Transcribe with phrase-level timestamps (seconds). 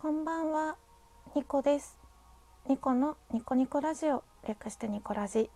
[0.00, 0.76] こんばんは、
[1.34, 1.98] ニコです。
[2.68, 5.50] ニコのニコニコラジオ、略してニコラジ。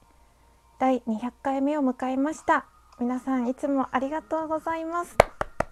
[0.80, 2.66] 第200回目を迎えました。
[2.98, 5.16] 皆さんいつもありがとうございます。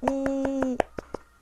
[0.04, 0.78] えー、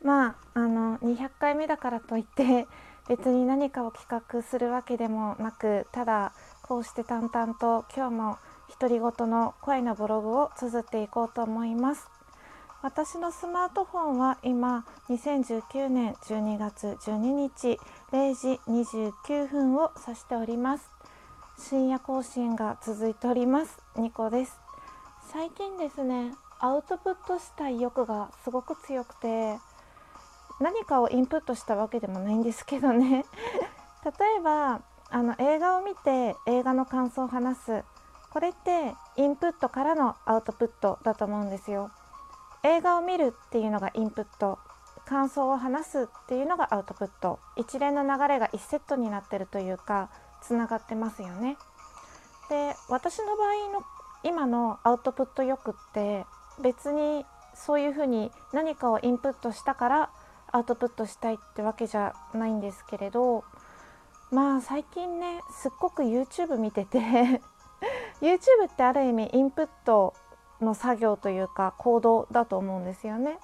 [0.03, 2.67] まああの200回目だからといって
[3.11, 6.33] 別に何かを企画するわけでもなく、ただ
[6.63, 8.39] こうして淡々と今日も
[8.81, 12.09] 独り言の声のブログを綴っていこうと思います。
[12.81, 17.81] 私のスマートフォンは今2019年12月12日
[18.13, 20.89] 0時29分を指しております。
[21.59, 23.81] 深夜更新が続いております。
[23.97, 24.61] ニコです。
[25.33, 29.59] 最近ですねアウトプットしたい欲がすごく強くて
[30.61, 33.25] 何かをインプットしたわけでもないんですけどね。
[34.07, 37.85] 例えばあの映画を見て映画の感想を話す。
[38.31, 41.91] これってインプットからのアウトプットだと思うんですよ。
[42.65, 44.59] 映画を見るっていうのがインプット
[45.07, 50.11] 感想を話すっていうのがアウトプット一連の流れが1セットになってるというか
[50.43, 51.57] つながってますよね。
[52.51, 53.85] で私の場合の
[54.23, 56.27] 今のアウトプット欲って
[56.63, 57.25] 別に
[57.55, 60.11] そういうふうに何かをインプットしたから
[60.51, 63.45] アウトプットしたいってわけじゃないんですけれど
[64.31, 66.99] まあ最近ねすっごく YouTube 見てて
[68.21, 70.15] YouTube ってある意味インプット
[70.61, 73.39] の作業というか行動だと思うんですよね。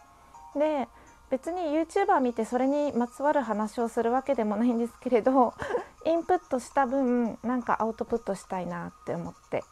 [0.57, 0.89] で
[1.31, 5.55] 別に YouTuber 見てそれにまつわる話をするわけでもないんですけれど
[6.07, 9.65] インプットした分なんかアウトプットしたいなって思って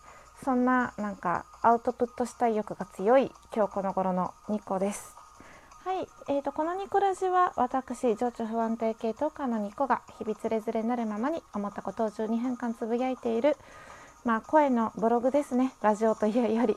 [0.45, 5.17] そんななんかアウトプットしたい欲が強い今日この頃のニコです。
[5.85, 13.57] はい、えーと、このニコラジは私情緒不安定系トーカーのニコが日々つれづれなるままに思ったことを12分間つぶやいている
[14.25, 16.77] まあ声のブログですねラジオというより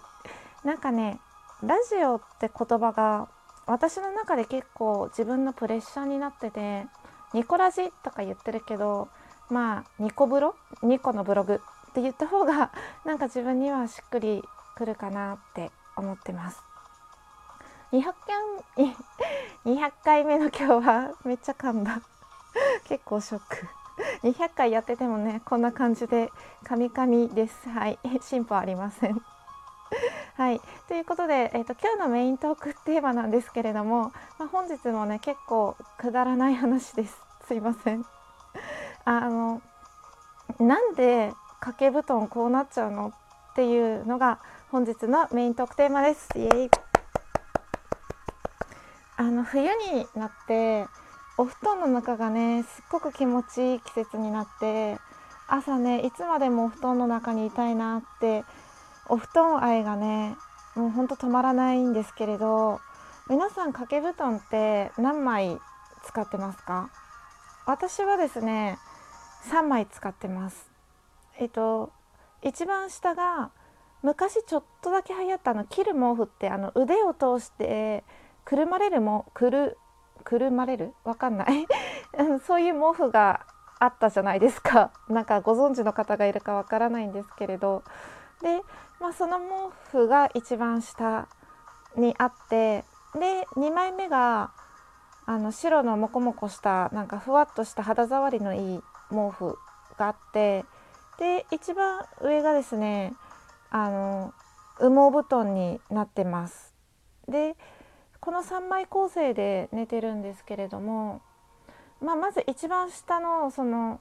[0.66, 1.20] なんかね
[1.64, 3.30] ラジオって言葉が
[3.68, 6.86] 私の中で結構自分のプレッシャーになってて
[7.34, 9.08] ニコラジとか言ってるけど
[9.50, 10.56] まあニコブロ？
[10.82, 12.72] ニコのブログって言った方が
[13.06, 14.44] なんか自分にはしっくり
[14.76, 16.62] くるかなって思ってます。
[17.92, 18.14] 200
[18.76, 18.96] 回
[19.66, 22.02] ,200 回目の今日はめっちゃ噛んだ。
[22.86, 23.68] 結構ショック。
[24.24, 26.32] 200回やっててもねこんな感じで
[26.64, 27.70] カミカミです。
[27.70, 28.00] はい。
[28.22, 29.22] 進歩ありません。
[30.38, 30.60] はい、
[30.90, 37.18] ということで、えーと、今日のメイントークテーマなんですけれども、まあ、本日もね結構くだらない話です。
[37.48, 38.06] すいません。
[39.06, 39.62] あの
[40.60, 43.14] なんで掛け布団こうなっちゃうの
[43.52, 44.40] っていうのが
[44.72, 46.28] 本日のメイントークテーマです。
[46.38, 46.70] イエイ。
[49.16, 50.86] あの冬になって
[51.38, 55.00] お布団の中がねすっごく気持ちいい季節になって
[55.48, 58.44] 朝ねいつまでもお布団の中にいたいなって
[59.08, 60.36] お布団愛がね
[60.76, 62.80] もうほんと止まらないんですけれど
[63.30, 65.58] 皆さん掛け布団って何枚
[66.04, 66.90] 使ってますか？
[67.66, 68.78] 私はですね
[69.50, 70.70] 3枚使ってます。
[71.38, 71.92] えっと
[72.44, 73.52] 一番下が
[74.04, 78.04] 昔ちょっとだけ流行ったの切る毛布ってあの腕を通して
[78.44, 79.78] くるまれるもくる
[80.24, 80.94] くるまれる？
[81.04, 81.68] わかんない。
[82.46, 83.46] そういう毛布が
[83.80, 84.92] あったじゃないですか。
[85.10, 87.84] なんかご存知の方がいるかわからないんですけれど。
[88.42, 88.62] で、
[89.00, 91.28] まあ、その毛布が一番下
[91.98, 92.84] にあって
[93.14, 94.52] で2枚目が
[95.26, 98.80] あの白のモコモコしたなんかふわっとした肌触りのいい
[99.10, 99.58] 毛布
[99.98, 100.66] があって
[101.18, 103.14] で一番上がですね
[103.70, 104.34] あの
[104.80, 106.76] 羽毛布団になってます。
[107.28, 107.56] で
[108.20, 111.22] この3枚構成で寝てるんですけれども、
[112.02, 114.00] まあ、まず一番下のその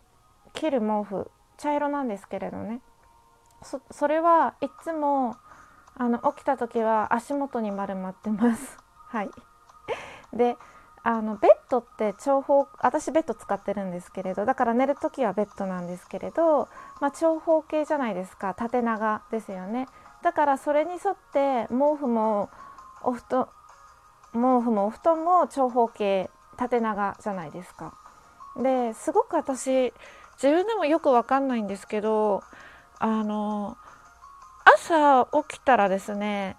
[0.53, 2.81] 切る毛布茶色なんですけれどね
[3.65, 5.37] そそれはいつも
[5.97, 8.79] あの起きた時は足元に丸まってます。
[9.09, 9.31] はい、
[10.33, 10.57] で
[11.03, 16.69] あのベッドって長方私ベッド使ってるんですけれどだから寝る時はベッドなんですけれど、
[17.01, 19.87] まあ、長方形じゃないですか縦長ですよね
[20.23, 22.49] だからそれに沿って毛布も
[23.03, 23.49] お布団
[24.33, 27.95] 毛布もお布団も長方形縦長じゃないですか。
[28.57, 29.93] ですごく私
[30.43, 32.43] 自分でもよくわかんないんですけど
[33.07, 33.77] あの
[34.65, 36.57] 朝起きたらですね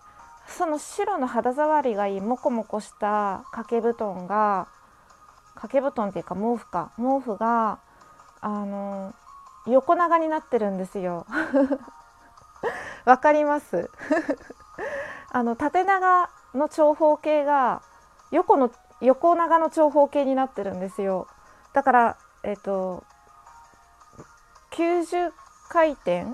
[0.48, 4.68] その白の肌触りがいいモコモコした掛け布団が
[5.56, 7.80] 掛け布団っていうか毛布か毛布が
[8.42, 9.16] あの
[9.66, 11.26] 横長になってるんですよ。
[13.06, 13.90] わかります？
[15.34, 17.82] あの縦長の長方形が
[18.30, 18.70] 横の
[19.02, 21.26] 横長の長方形になってるんですよ。
[21.74, 23.04] だからえっ、と
[24.70, 25.34] 90
[25.70, 26.26] 回転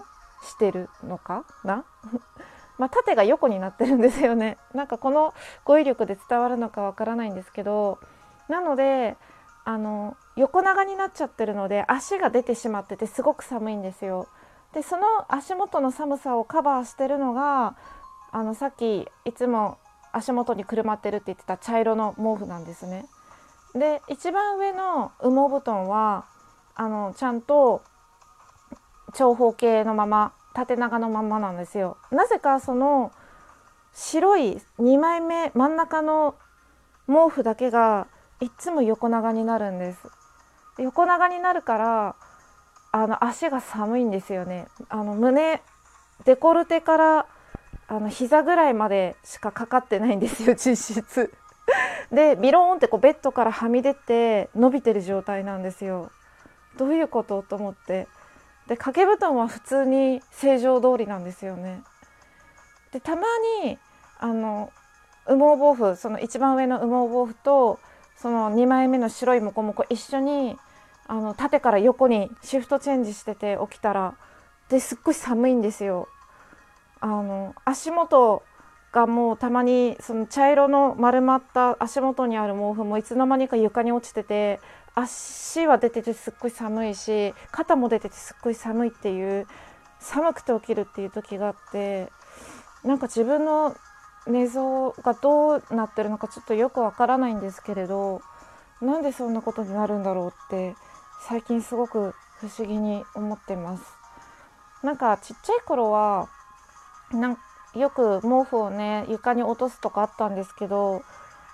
[0.44, 1.46] してるのか？
[1.64, 1.86] な？
[2.78, 5.36] まあ、縦が横になってるんですよねなんかこの
[5.66, 8.00] 語彙力で伝わるのかわからないんですけど
[8.48, 9.18] なので
[9.66, 14.28] あの横長になっちゃってるので足が出てしまっててすごく寒いんですよ。
[14.74, 17.76] でその足元の寒さをカバーしてるのが
[18.32, 19.78] あのさっきいつも
[20.14, 23.06] 足元にくるまってるって言ってた茶色の毛布なんですね。
[23.76, 26.26] で一番上の羽毛布団は
[26.76, 27.84] あのちゃんと
[29.14, 31.98] 長方形のまま縦長のままなんですよ。
[32.12, 33.12] なぜかその
[33.94, 36.36] 白い2枚目真ん中の
[37.08, 38.08] 毛布だけが
[38.40, 40.00] いつも横長になるんです。
[40.78, 42.16] 横長になるから
[42.92, 44.68] あの足が寒いんですよね。
[44.90, 45.62] あの胸
[46.26, 47.26] デコルテから
[47.88, 51.34] あの膝ぐらいまでしかかかってないんですよ実質。
[52.12, 56.12] でビローンってこうベッドからはみ出て伸びてる状態なんですよ。
[56.78, 57.44] どういうこと？
[57.44, 58.08] と思って
[58.72, 61.84] で掛け布団は普通に正常通りなんですよね。
[62.94, 63.24] でたま
[63.66, 63.78] に
[64.18, 64.72] あの
[65.26, 67.80] 羽毛毛布その一番上の羽毛毛布と
[68.16, 70.56] その2枚目の白いモコモコ一緒に
[71.06, 74.16] あの縦から横にシフトチェンジしてて起きたら
[74.70, 76.08] ですっごい寒いんですよ。
[77.02, 78.42] あの足元
[78.94, 84.62] がもうたまにその茶色の丸まった足元にある毛布もいつの間にか床に落ちてて
[84.96, 89.48] 足は出ててすっごい寒いし肩も出ててすっごい寒いっていう
[90.00, 92.12] 寒くて起きるっていう時があって
[92.84, 93.76] なんか自分の
[94.28, 98.22] 寝相がどうなってるのかちょっとよくわからないんですけれど
[98.82, 100.76] なんでそんなことになるんだろうって
[101.28, 103.84] 最近すごく不思議に思ってます。
[104.82, 106.28] なんかちっちゃい頃は
[107.12, 107.38] なん
[107.76, 111.04] よく毛布をね床に落とすとかあったんですけど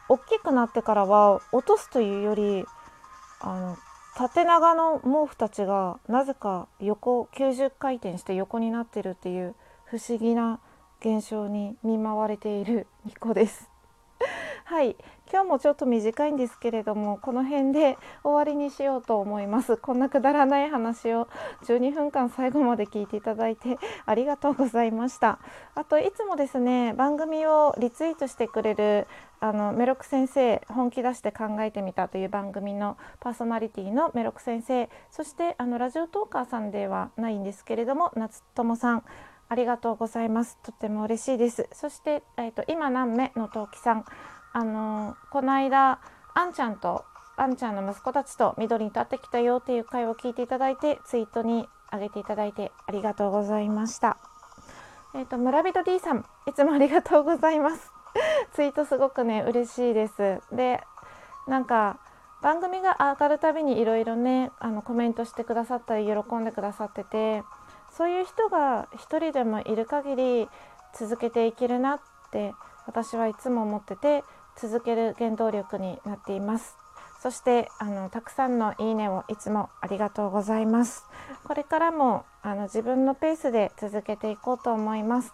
[0.08, 2.66] 大きくなってからは落とすというより
[3.40, 3.78] あの
[4.16, 9.56] 縦長の毛布たちがなぜか横90回転して横になってるっていう
[9.86, 10.60] 不思議な
[11.00, 13.70] 現象に見舞われているニコです。
[14.70, 14.98] はい
[15.32, 21.30] 今日もちょっと短いんですけれどもこの辺で終わりにしようと思いますこんなくだらない話を
[21.64, 25.40] 12分間最後まで聞いていただいてありがとうございました
[25.74, 29.08] あといつもですね番組をリツイートしてくれる
[29.40, 39.04] あのメロク先生本気出して考えてみたという番組のパーソナリティのメロク先生そしてあのラジオトーカーさんではないんですけれども夏友さん
[39.50, 40.58] ありがとうございます。
[40.62, 41.70] とても嬉しいです。
[41.72, 44.06] そして、えーと、今何目の陶器さん、
[44.54, 46.00] あの、この間
[46.34, 47.06] あんちゃんと
[47.36, 54.18] あんちゃんの息子たちと緑に立ってきたよっていう会を聞いていただいてツイートに上げていただいてありがとうございました。
[55.14, 57.92] えっ、ー、と村人 D さん、いつもありがとうございます。
[58.54, 60.42] ツイートすごくね嬉しいです。
[60.52, 60.84] で、
[61.48, 62.00] なんか
[62.42, 67.44] 番組が上がるたびにいろいろねあのコメントしてくださったり喜んでくださってて。
[67.98, 70.50] そういう人が一人でもいる限り
[70.94, 72.00] 続けていけるなっ
[72.32, 72.54] て
[72.86, 74.24] 私はいつも思ってて
[74.60, 76.76] 続ける原動力になっています。
[77.22, 81.06] そしてあのたくさんのいいねをいつもありがとうございます。
[81.44, 85.34] これからもあの自分のペースで続けていこうと思います。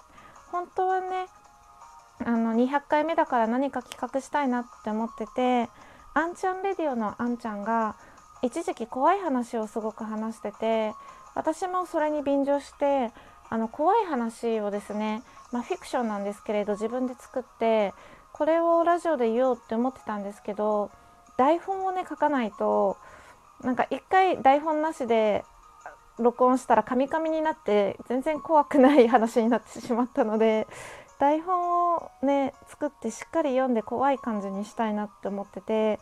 [0.51, 1.27] 本当はね
[2.25, 5.69] あの200回目だから何か企画したいなって思ってて
[6.13, 7.95] あんちゃんレディオのあんちゃんが
[8.41, 10.93] 一時期怖い話をすごく話してて
[11.35, 13.11] 私もそれに便乗して
[13.49, 17.93] あの怖い話をですね、まあ、フィクションなんですけれど自分で作って
[18.33, 20.91] これをラジオで言おうって思ってたんですけど
[21.37, 22.97] 台本をね書かないと
[23.63, 25.45] なんか一回台本なしで
[26.19, 30.67] 録音したらカミカミになって全然怖くない話になってしまったので
[31.19, 35.99] 台本をね作ってしっかり読んで怖い感じにしたいなって思ってて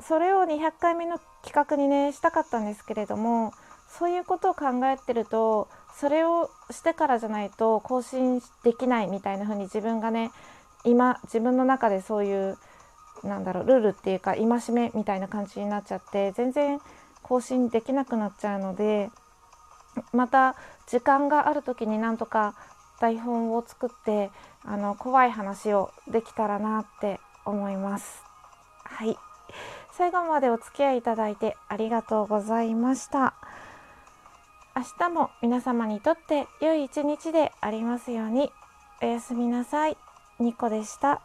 [0.00, 3.52] それを200回目の企画にねしたかったんですけれども
[3.88, 10.30] そういうことを考えてるとそれをしてからじゃないと更新できないみたいな風に自分がね
[10.84, 12.58] 今自分の中でそういう
[13.24, 16.80] なんだろうルールっていうか戒めみたいな感じになっちゃって全然
[17.22, 19.10] 更新できなくなっちゃうので
[20.12, 20.54] また
[20.86, 22.54] 時間がある時になんとか
[23.00, 24.30] 台本を作って
[24.64, 28.22] あの怖い話をできたらなって思います。
[28.84, 29.16] はい
[29.92, 33.34] 最後までお付き合いいただいてありがとうございました。
[34.76, 38.52] 明日も皆様にとって良い一日でありますように
[39.02, 40.07] おやすみなさい。
[40.40, 41.20] ニコでした。